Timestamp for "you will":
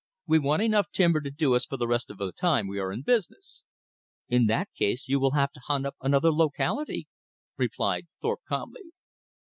5.07-5.33